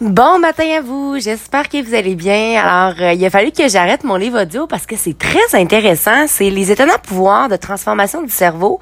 [0.00, 2.62] Bon matin à vous, j'espère que vous allez bien.
[2.64, 6.28] Alors, euh, il a fallu que j'arrête mon livre audio parce que c'est très intéressant.
[6.28, 8.78] C'est les étonnants pouvoirs de transformation du cerveau.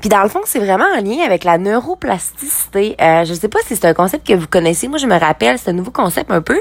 [0.00, 2.96] Puis dans le fond, c'est vraiment en lien avec la neuroplasticité.
[3.00, 4.88] Euh, je sais pas si c'est un concept que vous connaissez.
[4.88, 6.60] Moi, je me rappelle, c'est un nouveau concept un peu.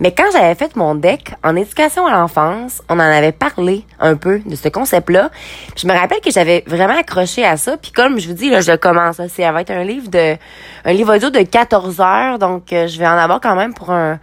[0.00, 4.16] Mais quand j'avais fait mon deck en éducation à l'enfance, on en avait parlé un
[4.16, 5.30] peu de ce concept-là.
[5.76, 7.78] Je me rappelle que j'avais vraiment accroché à ça.
[7.78, 9.16] Puis comme je vous dis, là, je commence.
[9.16, 10.36] C'est ça va être un livre de
[10.84, 12.38] un livre audio de 14 heures.
[12.38, 14.18] Donc, euh, je vais en avoir quand même pour un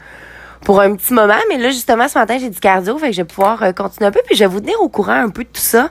[0.64, 1.40] pour un petit moment.
[1.49, 4.08] Mais là, justement, ce matin, j'ai du cardio, fait que je vais pouvoir euh, continuer
[4.08, 4.22] un peu.
[4.26, 5.90] Puis je vais vous tenir au courant un peu de tout ça.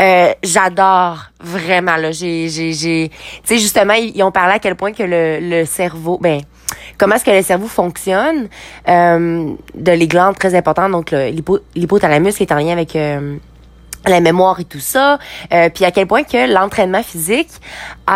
[0.00, 2.12] Euh, j'adore vraiment, là.
[2.12, 3.10] J'ai, j'ai, j'ai...
[3.10, 6.18] Tu sais, justement, ils, ont parlé à quel point que le, le cerveau...
[6.20, 6.40] Ben,
[6.98, 8.48] comment est-ce que le cerveau fonctionne
[8.88, 10.92] euh, de les glandes très importantes.
[10.92, 11.12] Donc,
[11.74, 12.96] l'hypothalamus qui est en lien avec...
[14.06, 15.18] Euh, la mémoire et tout ça,
[15.52, 17.50] euh, puis à quel point que l'entraînement physique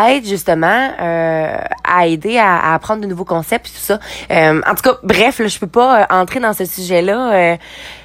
[0.09, 3.99] aide justement euh, à aider à, apprendre de nouveaux concepts et tout ça.
[4.31, 7.59] Euh, en tout cas, bref, là, je peux pas entrer dans ce sujet-là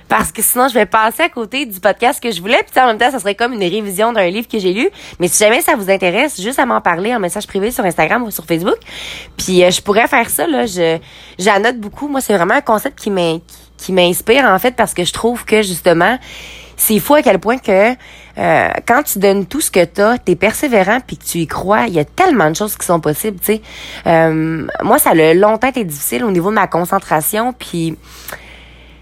[0.07, 2.63] parce que sinon je vais passer à côté du podcast que je voulais.
[2.69, 4.89] Puis en même temps, ça serait comme une révision d'un livre que j'ai lu.
[5.19, 8.23] Mais si jamais ça vous intéresse, juste à m'en parler en message privé sur Instagram
[8.23, 8.77] ou sur Facebook.
[9.37, 10.65] Puis je pourrais faire ça là.
[10.65, 10.97] Je
[11.39, 12.07] j'annote beaucoup.
[12.07, 16.17] Moi, c'est vraiment un concept qui m'inspire en fait parce que je trouve que justement
[16.77, 17.91] c'est fou à quel point que
[18.37, 21.37] euh, quand tu donnes tout ce que tu as, tu es persévérant puis que tu
[21.39, 23.61] y crois, il y a tellement de choses qui sont possibles, tu sais.
[24.07, 27.97] Euh, moi, ça a longtemps été difficile au niveau de ma concentration puis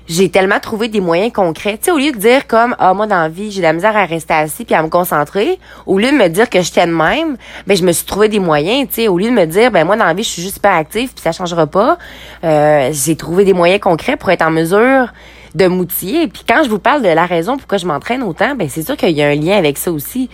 [0.08, 1.78] j'ai tellement trouvé des moyens concrets.
[1.78, 3.74] Tu sais, au lieu de dire comme, ah, moi, dans la vie, j'ai de la
[3.74, 6.72] misère à rester assis puis à me concentrer, au lieu de me dire que je
[6.72, 9.08] tiens de même, ben, je me suis trouvé des moyens, tu sais.
[9.08, 11.14] Au lieu de me dire, ben, moi, dans la vie, je suis juste pas active
[11.14, 11.98] puis ça changera pas,
[12.44, 15.14] euh, j'ai trouvé des moyens concrets pour être en mesure
[15.56, 16.28] de m'outiller.
[16.28, 18.98] Puis quand je vous parle de la raison pourquoi je m'entraîne autant, ben c'est sûr
[18.98, 20.30] qu'il y a un lien avec ça aussi.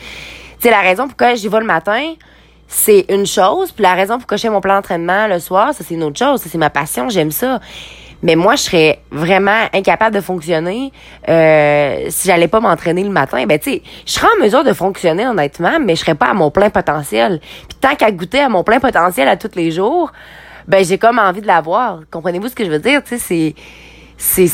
[0.59, 2.13] Tu la raison pourquoi j'y vais le matin,
[2.67, 3.71] c'est une chose.
[3.71, 6.19] Puis la raison pourquoi je fais mon plan d'entraînement le soir, ça c'est une autre
[6.19, 6.41] chose.
[6.41, 7.59] C'est ma passion, j'aime ça.
[8.21, 10.91] Mais moi, je serais vraiment incapable de fonctionner
[11.29, 13.45] euh, si j'allais pas m'entraîner le matin.
[13.45, 16.51] Ben, tu je serais en mesure de fonctionner honnêtement, mais je serais pas à mon
[16.51, 17.39] plein potentiel.
[17.39, 20.11] Puis tant qu'à goûter à mon plein potentiel à tous les jours,
[20.67, 22.01] ben j'ai comme envie de l'avoir.
[22.11, 23.01] Comprenez-vous ce que je veux dire?
[23.03, 23.55] Tu c'est
[24.19, 24.47] c'est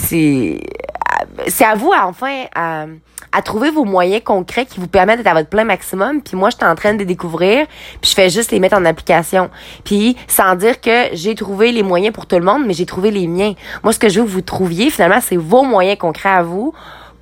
[1.48, 2.86] c'est à vous enfin à,
[3.31, 6.52] à trouver vos moyens concrets qui vous permettent d'être à votre plein maximum puis moi
[6.52, 7.66] je suis en train de les découvrir
[8.00, 9.50] puis je fais juste les mettre en application
[9.84, 13.09] puis sans dire que j'ai trouvé les moyens pour tout le monde mais j'ai trouvé
[13.09, 13.53] les miens
[13.84, 16.74] moi ce que je veux que vous trouviez finalement c'est vos moyens concrets à vous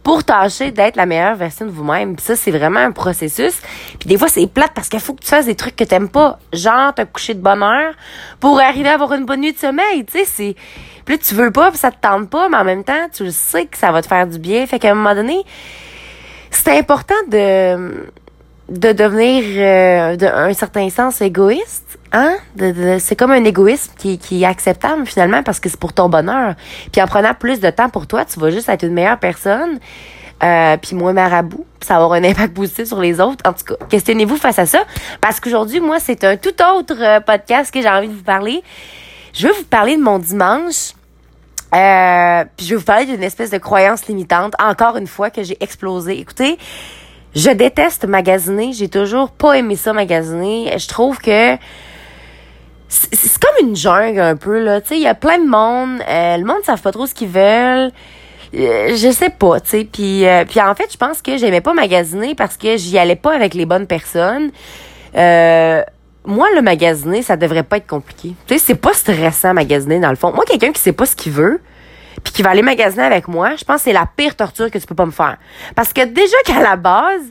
[0.03, 2.19] pour tâcher d'être la meilleure version de vous-même.
[2.19, 3.61] ça, c'est vraiment un processus.
[3.99, 6.09] Puis des fois, c'est plate parce qu'il faut que tu fasses des trucs que t'aimes
[6.09, 6.39] pas.
[6.51, 7.93] Genre, te coucher de bonne heure
[8.41, 10.05] pour arriver à avoir une bonne nuit de sommeil.
[10.05, 10.55] Tu sais, c'est...
[11.05, 13.31] Puis tu veux pas, puis ça te tente pas, mais en même temps, tu le
[13.31, 14.65] sais que ça va te faire du bien.
[14.67, 15.43] Fait qu'à un moment donné,
[16.51, 18.07] c'est important de
[18.69, 22.35] de devenir euh, d'un certain sens égoïste hein?
[22.55, 26.07] De, c'est comme un égoïsme qui, qui est acceptable finalement parce que c'est pour ton
[26.07, 26.55] bonheur.
[26.91, 29.79] Puis en prenant plus de temps pour toi tu vas juste être une meilleure personne
[30.43, 33.43] euh, puis moins marabout puis ça va avoir un impact positif sur les autres.
[33.45, 34.83] En tout cas questionnez-vous face à ça.
[35.19, 38.63] Parce qu'aujourd'hui moi c'est un tout autre euh, podcast que j'ai envie de vous parler
[39.33, 40.93] je veux vous parler de mon dimanche
[41.75, 45.43] euh, puis je vais vous parler d'une espèce de croyance limitante encore une fois que
[45.43, 46.57] j'ai explosé écoutez
[47.35, 48.73] je déteste magasiner.
[48.73, 50.73] J'ai toujours pas aimé ça magasiner.
[50.77, 51.57] Je trouve que
[52.87, 54.81] c'est comme une jungle un peu là.
[54.81, 56.01] Tu sais, il y a plein de monde.
[56.07, 57.91] Euh, le monde ne savent pas trop ce qu'ils veulent.
[58.55, 59.87] Euh, je sais pas, tu sais.
[59.91, 63.15] Puis, euh, puis en fait, je pense que j'aimais pas magasiner parce que j'y allais
[63.15, 64.51] pas avec les bonnes personnes.
[66.25, 68.35] Moi, le magasiner, ça devrait pas être compliqué.
[68.47, 70.31] Tu sais, c'est pas stressant magasiner dans le fond.
[70.33, 71.59] Moi, quelqu'un qui sait pas ce qu'il veut,
[72.23, 74.77] puis qui va aller magasiner avec moi, je pense que c'est la pire torture que
[74.77, 75.37] tu peux pas me faire.
[75.75, 77.21] Parce que déjà qu'à la base,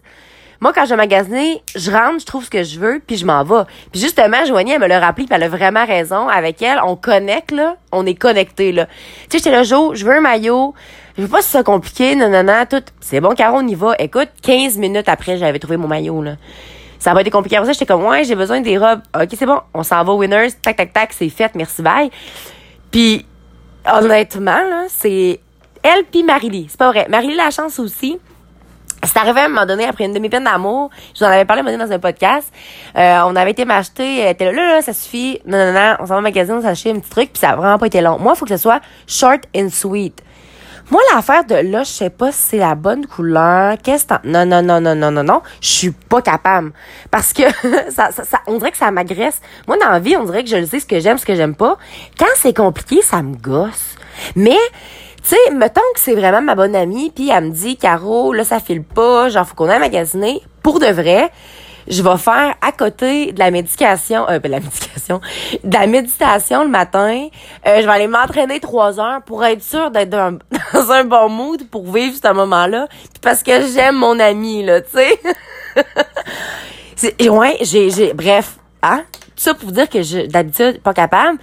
[0.61, 3.43] moi, quand je magasiner, je rentre, je trouve ce que je veux, puis je m'en
[3.43, 3.65] vais.
[3.91, 6.29] Puis justement, Joanie, elle me l'a rappelé, puis elle a vraiment raison.
[6.29, 7.77] Avec elle, on connecte, là.
[7.91, 8.87] On est connecté, là.
[8.87, 10.75] Tu sais, j'étais là, Jo, je veux un maillot.
[11.17, 12.85] Je veux pas si c'est compliqué, non, non, non, tout.
[13.01, 13.95] C'est bon, Caro, on y va.
[13.99, 16.37] Écoute, 15 minutes après, j'avais trouvé mon maillot, là.
[17.03, 17.57] Ça a pas été compliqué.
[17.57, 19.01] Après ça, j'étais comme, ouais, j'ai besoin des robes.
[19.21, 19.59] OK, c'est bon.
[19.75, 20.53] On s'en va, winners.
[20.63, 21.53] Tac, tac, tac, c'est fait.
[21.57, 22.13] Merci, bye.
[22.93, 23.27] Puis,
[23.93, 25.41] honnêtement, là, c'est
[25.83, 26.69] elle puis Marily.
[26.71, 27.09] C'est pas vrai.
[27.09, 28.21] Marily la chance aussi.
[29.03, 31.63] C'est arrivé à un moment donné, après une demi-peine d'amour, je vous en avais parlé
[31.63, 32.53] un moment donné dans un podcast,
[32.97, 35.97] euh, on avait été m'acheter, elle était là, là, là, ça suffit, non, non, non,
[35.99, 37.89] on s'en va au magasin, on s'achète un petit truc, puis ça a vraiment pas
[37.89, 38.21] été long.
[38.21, 40.23] Moi, il faut que ce soit short and sweet.
[40.91, 43.77] Moi, l'affaire de là, je sais pas si c'est la bonne couleur.
[43.83, 45.43] Qu'est-ce que Non, non, non, non, non, non, non.
[45.61, 46.73] Je suis pas capable.
[47.11, 47.43] Parce que
[47.91, 49.41] ça, ça, ça, on dirait que ça m'agresse.
[49.67, 51.35] Moi, dans la vie, on dirait que je le sais ce que j'aime, ce que
[51.35, 51.77] j'aime pas.
[52.19, 53.97] Quand c'est compliqué, ça me gosse.
[54.37, 54.59] Mais,
[55.23, 58.45] tu sais, mettons que c'est vraiment ma bonne amie, puis elle me dit, Caro, là,
[58.45, 60.43] ça file pas, genre, faut qu'on aille magasiner.
[60.63, 61.31] Pour de vrai,
[61.89, 65.21] je vais faire à côté de la médication, euh, ben, la médication,
[65.65, 67.29] de la méditation le matin.
[67.67, 70.39] Euh, je vais aller m'entraîner trois heures pour être sûre d'être dans,
[70.75, 72.89] un bon mood pour vivre ce moment-là.
[73.21, 75.19] parce que j'aime mon ami, là, tu sais.
[77.29, 79.03] ouais, j'ai, j'ai, bref, hein?
[79.37, 81.39] Tout ça pour vous dire que je, d'habitude, pas capable.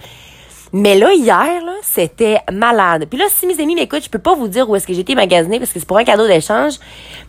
[0.72, 3.06] Mais là, hier, là, c'était malade.
[3.10, 5.00] Puis là, si mes amis m'écoutent, je peux pas vous dire où est-ce que j'ai
[5.00, 6.74] été magasiner parce que c'est pour un cadeau d'échange.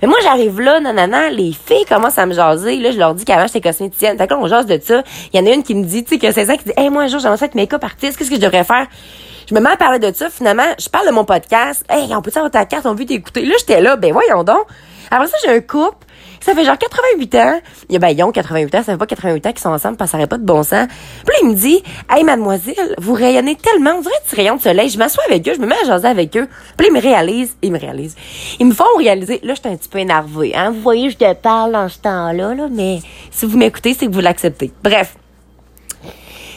[0.01, 2.77] Mais moi, j'arrive là, nanana, les filles commencent à me jaser.
[2.77, 4.17] Là, je leur dis qu'avant, j'étais cosméticienne.
[4.17, 5.03] Fait que on jase de ça.
[5.33, 6.73] Il y en a une qui me dit, tu sais, que c'est ça qui dit,
[6.77, 8.17] hey, moi, un jour, j'aimerais être make-up artiste.
[8.17, 8.85] Qu'est-ce que je devrais faire?
[9.49, 10.29] Je me mets à parler de ça.
[10.29, 11.83] Finalement, je parle de mon podcast.
[11.89, 12.85] Hey, on peut avoir ta carte?
[12.85, 13.43] On veut t'écouter.
[13.43, 13.95] Là, j'étais là.
[13.95, 14.65] Ben, voyons donc.
[15.09, 16.05] Après ça, j'ai un couple
[16.41, 17.61] ça fait genre 88 ans.
[17.89, 18.77] Il y a, ben, ils ont 88 ans.
[18.83, 20.87] Ça fait pas 88 ans qu'ils sont ensemble parce ça n'aurait pas de bon sens.
[21.25, 23.91] Puis là, il me dit, hey, mademoiselle, vous rayonnez tellement.
[23.97, 24.89] On dirait du rayon de soleil.
[24.89, 25.53] Je m'assois avec eux.
[25.55, 26.47] Je me mets à jaser avec eux.
[26.77, 27.55] Puis là, ils me réalisent.
[27.61, 28.15] Ils me réalisent.
[28.59, 29.39] Ils me font réaliser.
[29.43, 30.71] Là, je suis un petit peu énervée, hein.
[30.71, 32.67] Vous voyez, je te parle en ce temps-là, là.
[32.71, 32.99] Mais
[33.29, 34.71] si vous m'écoutez, c'est que vous l'acceptez.
[34.83, 35.15] Bref.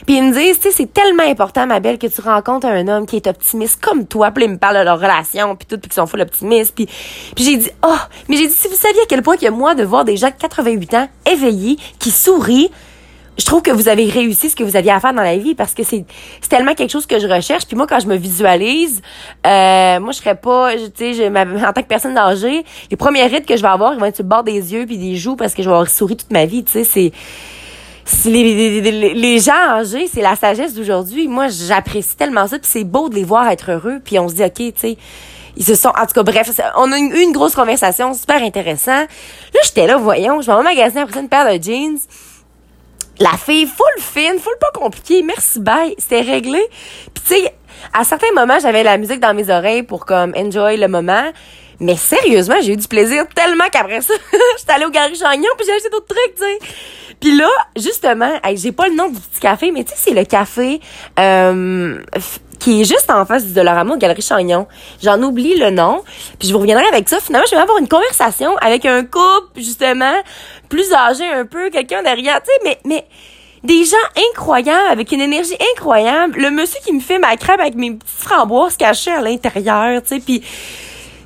[0.07, 2.87] Puis ils me disent, tu sais, c'est tellement important, ma belle, que tu rencontres un
[2.89, 4.31] homme qui est optimiste comme toi.
[4.31, 6.75] Puis ils me parlent de leur relation, puis tout, puis qu'ils sont full optimistes.
[6.75, 6.87] Puis,
[7.35, 7.97] puis j'ai dit, oh,
[8.29, 10.29] mais j'ai dit, si vous saviez à quel point que moi, de voir des gens
[10.29, 12.71] de 88 ans éveillés, qui sourient,
[13.39, 15.55] je trouve que vous avez réussi ce que vous aviez à faire dans la vie
[15.55, 16.05] parce que c'est
[16.49, 19.03] tellement quelque chose que je recherche puis moi quand je me visualise
[19.47, 23.45] euh, moi je serais pas tu sais en tant que personne âgée les premiers rides
[23.45, 25.37] que je vais avoir ils vont être sur le bord des yeux puis des joues
[25.37, 27.13] parce que je vais avoir souri toute ma vie tu sais c'est
[28.27, 31.29] les, gens âgés, c'est la sagesse d'aujourd'hui.
[31.29, 34.35] Moi, j'apprécie tellement ça, puis c'est beau de les voir être heureux, puis on se
[34.35, 34.97] dit, OK, tu sais,
[35.57, 35.89] ils se sont...
[35.89, 39.01] En tout cas, bref, on a eu une, grosse conversation, super intéressant.
[39.01, 41.99] Là, j'étais là, voyons, je vais magasiner après une paire de jeans.
[43.21, 46.61] La fille, full fine, full pas compliqué, merci, bye, c'était réglé.
[47.15, 47.55] Puis tu sais,
[47.93, 51.31] à certains moments, j'avais la musique dans mes oreilles pour comme enjoy le moment.
[51.81, 54.15] Mais sérieusement, j'ai eu du plaisir tellement qu'après ça,
[54.59, 56.59] j'étais allée au Gary Chagnon puis j'ai acheté d'autres trucs, tu sais.
[57.25, 60.27] Puis là, justement, j'ai pas le nom du petit café, mais tu sais, c'est le
[60.27, 60.79] café
[61.19, 61.99] euh,
[62.61, 64.67] qui est juste en face du Dolorama, Galerie Chagnon.
[65.03, 66.03] J'en oublie le nom,
[66.39, 67.21] puis je vous reviendrai avec ça.
[67.21, 70.13] Finalement, je vais avoir une conversation avec un couple, justement,
[70.69, 72.79] plus âgé un peu, quelqu'un derrière, tu sais, mais...
[72.85, 73.07] mais
[73.63, 73.97] des gens
[74.33, 76.39] incroyables, avec une énergie incroyable.
[76.39, 80.09] Le monsieur qui me fait ma crêpe avec mes petites framboises cachées à l'intérieur, tu
[80.09, 80.43] sais, puis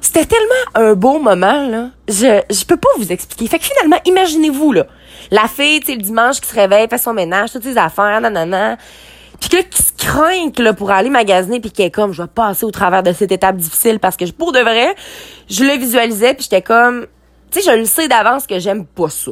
[0.00, 1.88] c'était tellement un beau moment, là.
[2.06, 3.48] Je, je peux pas vous expliquer.
[3.48, 4.86] Fait que finalement, imaginez-vous, là.
[5.30, 8.76] La fille, tu le dimanche qui se réveille, fait son ménage, toutes ses affaires, nanana.
[9.40, 12.28] Puis que qui se craint là, pour aller magasiner puis qui est comme je vais
[12.28, 14.94] passer au travers de cette étape difficile parce que pour de vrai,
[15.48, 17.06] je le visualisais puis j'étais comme
[17.50, 19.30] tu sais je le sais d'avance que j'aime pas ça.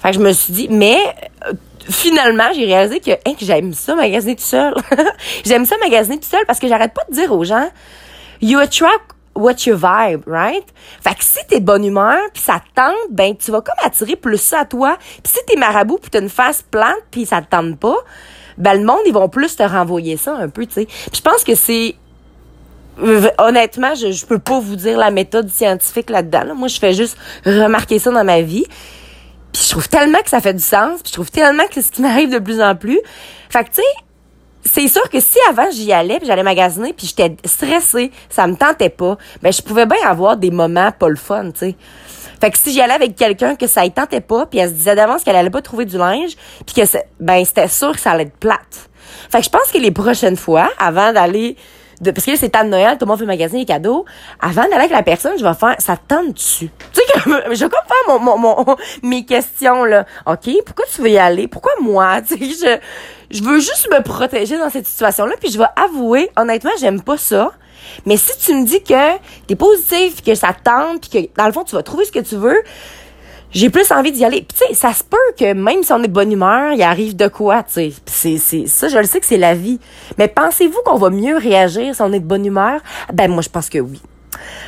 [0.00, 0.98] Fait que je me suis dit mais
[1.46, 1.52] euh,
[1.88, 4.74] finalement, j'ai réalisé que hein, que j'aime ça magasiner tout seul.
[5.46, 7.70] j'aime ça magasiner tout seul parce que j'arrête pas de dire aux gens
[8.42, 10.64] you attract what you vibe, right?
[11.00, 13.74] Fait que si t'es de bonne humeur, puis ça te tente, ben tu vas comme
[13.84, 14.96] attirer plus ça à toi.
[15.22, 17.96] Puis si t'es marabout, puis t'as une face plante, puis ça te tente pas,
[18.58, 20.88] ben le monde, ils vont plus te renvoyer ça un peu, tu sais.
[21.12, 21.96] je pense que c'est...
[23.38, 26.54] Honnêtement, je, je peux pas vous dire la méthode scientifique là-dedans.
[26.54, 28.66] Moi, je fais juste remarquer ça dans ma vie.
[29.50, 31.82] Puis je trouve tellement que ça fait du sens, puis je trouve tellement que c'est
[31.82, 33.00] ce qui m'arrive de plus en plus.
[33.48, 34.04] Fait que, tu sais,
[34.64, 38.54] c'est sûr que si avant j'y allais puis j'allais magasiner puis j'étais stressée, ça me
[38.54, 41.76] tentait pas, ben je pouvais bien avoir des moments pas le fun, tu sais.
[42.40, 44.74] Fait que si j'y allais avec quelqu'un que ça y tentait pas puis elle se
[44.74, 46.36] disait d'avance qu'elle allait pas trouver du linge
[46.66, 46.82] puis que
[47.20, 48.90] ben c'était sûr que ça allait être plate.
[49.30, 51.56] Fait que je pense que les prochaines fois avant d'aller
[52.02, 54.04] de, parce que c'est temps de Noël, tout le monde fait magasiner les cadeaux.
[54.40, 56.70] Avant d'aller avec la personne, je vais faire, ça tente dessus.
[56.92, 60.04] Tu sais, je vais comme faire mon, mon, mes questions, là.
[60.26, 61.46] OK, pourquoi tu veux y aller?
[61.46, 62.20] Pourquoi moi?
[62.26, 62.78] Tu sais, je,
[63.32, 67.16] je veux juste me protéger dans cette situation-là, puis je vais avouer, honnêtement, j'aime pas
[67.16, 67.50] ça.
[68.06, 71.52] Mais si tu me dis que t'es positif, que ça tente, puis que dans le
[71.52, 72.62] fond, tu vas trouver ce que tu veux,
[73.50, 74.42] j'ai plus envie d'y aller.
[74.42, 76.82] Puis tu sais, ça se peut que même si on est de bonne humeur, il
[76.82, 77.92] arrive de quoi, tu sais.
[78.06, 79.78] C'est c'est ça, je le sais que c'est la vie.
[80.18, 82.80] Mais pensez-vous qu'on va mieux réagir si on est de bonne humeur?
[83.12, 84.00] Ben moi je pense que oui.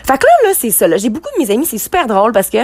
[0.07, 2.51] Fait que là là, c'est ça j'ai beaucoup de mes amis, c'est super drôle parce
[2.51, 2.59] que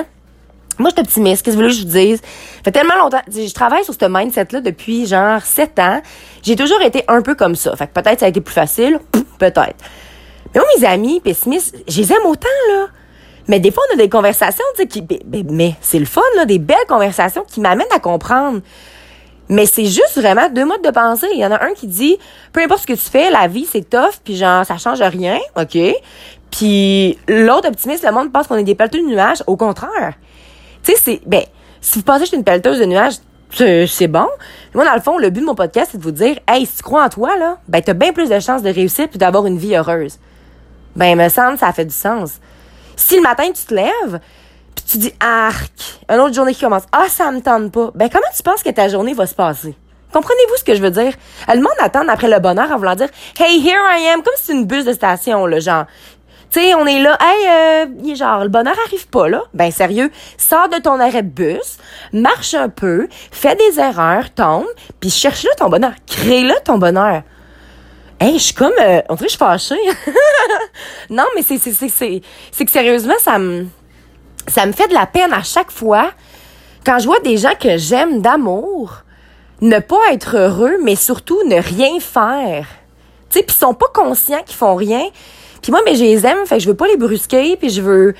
[0.80, 1.42] moi, je suis optimiste.
[1.44, 2.20] Qu'est-ce que vous voulez que je vous dise?
[2.20, 3.20] Ça fait tellement longtemps.
[3.28, 6.00] Je travaille sur ce mindset-là depuis genre sept ans.
[6.42, 7.75] J'ai toujours été un peu comme ça.
[7.76, 8.99] Fait que peut-être ça a été plus facile.
[9.38, 9.76] Peut-être.
[10.54, 12.87] Mais moi, mes amis pessimistes, je les aime autant, là.
[13.49, 15.04] Mais des fois, on a des conversations, tu qui,
[15.50, 18.60] mais c'est le fun, là, des belles conversations qui m'amènent à comprendre.
[19.49, 21.26] Mais c'est juste vraiment deux modes de pensée.
[21.32, 22.18] Il y en a un qui dit,
[22.52, 25.38] peu importe ce que tu fais, la vie, c'est tough, puis genre, ça change rien,
[25.56, 25.76] OK?
[26.52, 29.42] Puis l'autre optimiste, le monde pense qu'on est des pelleteux de nuages.
[29.46, 30.14] Au contraire.
[30.82, 31.42] Tu sais, c'est, ben,
[31.80, 33.14] si vous pensez que je une pelleteuse de nuages,
[33.52, 34.28] c'est bon.
[34.75, 36.76] Moi, dans le fond, le but de mon podcast, c'est de vous dire, hey, si
[36.76, 39.46] tu crois en toi, là, ben, t'as bien plus de chances de réussir puis d'avoir
[39.46, 40.18] une vie heureuse.
[40.96, 42.34] Ben, me semble, ça fait du sens.
[42.96, 44.20] Si le matin, tu te lèves,
[44.75, 46.84] puis tu dis arc, une autre journée qui commence.
[46.92, 47.90] Ah, ça me tente pas.
[47.94, 49.75] Ben comment tu penses que ta journée va se passer?
[50.12, 51.12] Comprenez-vous ce que je veux dire?
[51.49, 53.08] Le monde attend après le bonheur en voulant dire
[53.38, 55.84] Hey, here I am, comme si c'est une bus de station, là, genre.
[56.50, 59.42] Tu on est là, hey, euh, genre, le bonheur arrive pas, là.
[59.54, 61.78] Ben, sérieux, sors de ton arrêt de bus,
[62.12, 64.66] marche un peu, fais des erreurs, tombe,
[64.99, 65.92] puis cherche-le ton bonheur.
[66.09, 67.23] Crée-le ton bonheur.
[68.19, 69.80] Hey, je suis comme, euh, on dirait que je suis fâchée.
[71.11, 73.66] non, mais c'est, c'est, c'est, c'est, c'est que sérieusement, ça me,
[74.49, 76.11] ça me fait de la peine à chaque fois
[76.85, 79.04] quand je vois des gens que j'aime d'amour
[79.61, 82.66] ne pas être heureux, mais surtout ne rien faire.
[83.28, 85.02] Tu sais, puis ils sont pas conscients qu'ils font rien.
[85.62, 87.83] Puis moi, mais je les aime, fait que je veux pas les brusquer, puis je
[87.83, 88.14] veux...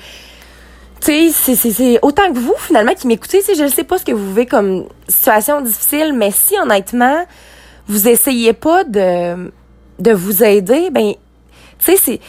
[1.03, 3.41] Tu sais, c'est autant que vous, finalement, qui m'écoutez.
[3.41, 7.25] Je ne sais pas ce que vous vivez comme situation difficile, mais si, honnêtement,
[7.87, 9.51] vous essayez pas de,
[9.97, 11.13] de vous aider, ben,
[11.79, 12.19] tu sais, c'est...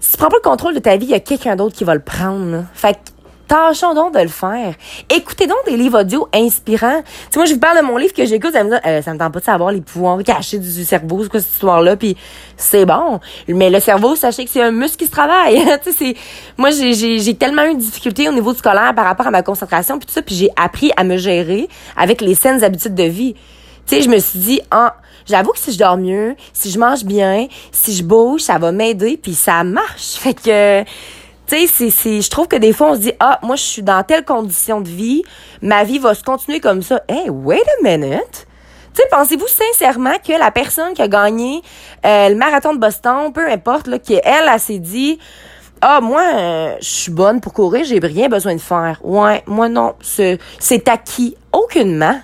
[0.00, 1.84] Si tu prends pas le contrôle de ta vie, il y a quelqu'un d'autre qui
[1.84, 2.64] va le prendre.
[2.74, 2.98] Fait que
[3.48, 4.74] Tâchons donc de le faire.
[5.08, 7.02] Écoutez donc des livres audio inspirants.
[7.30, 9.14] Tu moi, je vous parle de mon livre que j'écoute, ça me dit, euh, ça
[9.14, 12.16] me tente pas de savoir les pouvoirs cachés du cerveau, c'est histoire-là, puis
[12.56, 13.20] c'est bon.
[13.46, 15.62] Mais le cerveau, sachez que c'est un muscle qui se travaille.
[15.84, 16.16] tu sais,
[16.56, 20.06] moi, j'ai tellement eu de difficultés au niveau scolaire par rapport à ma concentration, puis
[20.06, 23.34] tout ça, puis j'ai appris à me gérer avec les saines habitudes de vie.
[23.86, 26.80] Tu sais, je me suis dit, ah, j'avoue que si je dors mieux, si je
[26.80, 30.14] mange bien, si je bouge, ça va m'aider, puis ça marche.
[30.16, 30.84] Fait que
[31.46, 33.82] tu sais, c'est, je trouve que des fois, on se dit, ah, moi, je suis
[33.82, 35.22] dans telle condition de vie,
[35.62, 37.02] ma vie va se continuer comme ça.
[37.08, 38.46] Hey, wait a minute!
[38.94, 41.62] Tu pensez-vous sincèrement que la personne qui a gagné
[42.04, 45.18] euh, le marathon de Boston, peu importe, là, qui elle, elle, s'est dit,
[45.82, 48.98] ah, moi, euh, je suis bonne pour courir, j'ai rien besoin de faire.
[49.04, 49.94] Ouais, moi, non.
[50.00, 52.18] C'est acquis aucunement.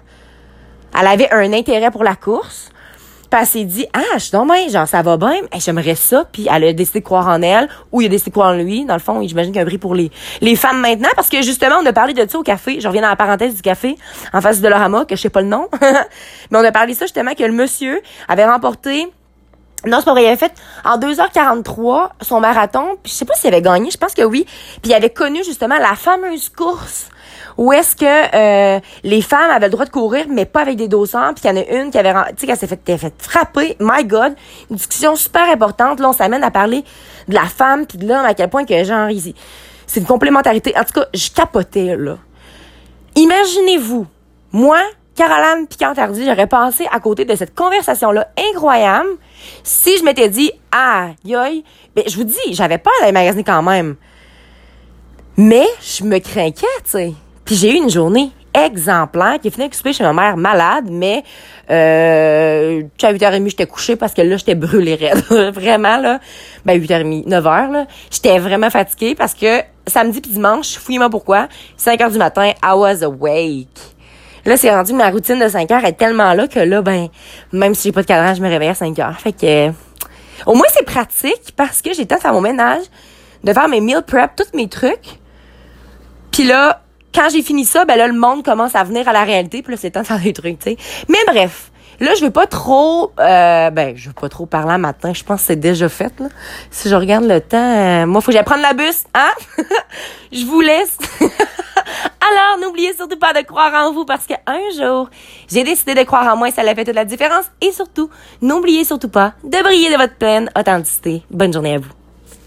[0.98, 2.71] Elle avait un intérêt pour la course.
[3.32, 6.24] Puis elle dit, ah, je suis donc genre, ça va bien, j'aimerais ça.
[6.30, 8.56] Puis elle a décidé de croire en elle, ou il a décidé de croire en
[8.56, 8.84] lui.
[8.84, 10.10] Dans le fond, j'imagine qu'il y a un prix pour les,
[10.42, 12.78] les femmes maintenant, parce que justement, on a parlé de ça au café.
[12.78, 13.96] Je reviens dans la parenthèse du café,
[14.34, 15.68] en face de l'orama, que je sais pas le nom.
[16.50, 19.08] Mais on a parlé de ça justement, que le monsieur avait remporté
[19.84, 20.22] non, c'est pas vrai.
[20.22, 20.52] Il avait fait
[20.84, 22.96] en 2h43 son marathon.
[23.02, 23.90] Puis je sais pas s'il avait gagné.
[23.90, 24.46] Je pense que oui.
[24.80, 27.08] Puis il avait connu justement la fameuse course
[27.62, 30.88] où est-ce que euh, les femmes avaient le droit de courir, mais pas avec des
[30.88, 33.76] dossards, puis qu'il y en a une qui avait, tu sais, qu'elle s'est fait, frapper.
[33.78, 34.34] My God,
[34.68, 36.00] une discussion super importante.
[36.00, 36.82] Là, on s'amène à parler
[37.28, 39.08] de la femme puis de l'homme, à quel point que genre,
[39.86, 40.76] c'est une complémentarité.
[40.76, 42.18] En tout cas, je capotais là.
[43.14, 44.08] Imaginez-vous,
[44.50, 44.80] moi,
[45.14, 49.10] Caroline Picantardi, j'aurais passé à côté de cette conversation-là incroyable
[49.62, 51.62] si je m'étais dit, ah, yoï,
[51.94, 53.94] ben, je vous dis, j'avais pas à magasiner quand même.
[55.36, 57.12] Mais je me craquais, tu sais.
[57.44, 61.24] Puis j'ai eu une journée exemplaire qui est fini avec chez ma mère malade, mais
[61.70, 65.24] euh, à 8h30, j'étais couchée parce que là, j'étais brûlée raide.
[65.54, 66.20] vraiment, là.
[66.64, 67.86] Ben, 8h30, 9h, là.
[68.10, 73.02] J'étais vraiment fatiguée parce que samedi puis dimanche, fouillez-moi pourquoi, 5h du matin, I was
[73.02, 73.68] awake.
[74.44, 77.08] Là, c'est rendu ma routine de 5 h est tellement là que là, ben,
[77.52, 79.68] même si j'ai pas de cadran, je me réveille à 5 h Fait que,
[80.46, 82.82] au moins, c'est pratique parce que j'ai temps à mon ménage
[83.44, 85.20] de faire mes meal prep, tous mes trucs.
[86.32, 86.81] Puis là,
[87.14, 89.72] quand j'ai fini ça, ben là, le monde commence à venir à la réalité, puis
[89.72, 90.76] là, c'est temps de faire des trucs, tu sais.
[91.08, 95.12] Mais bref, là, je vais pas trop, euh, ben, je vais pas trop parler matin.
[95.14, 96.28] Je pense que c'est déjà fait, là.
[96.70, 99.30] Si je regarde le temps, euh, moi, faut que j'aille prendre la bus, hein?
[100.32, 100.98] je vous laisse.
[101.20, 105.10] Alors, n'oubliez surtout pas de croire en vous parce qu'un jour,
[105.50, 107.46] j'ai décidé de croire en moi et ça a fait toute la différence.
[107.60, 111.22] Et surtout, n'oubliez surtout pas de briller de votre pleine authenticité.
[111.30, 112.01] Bonne journée à vous.